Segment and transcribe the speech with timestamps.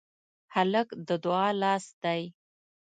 [0.55, 2.21] هلک د دعا لاس دی.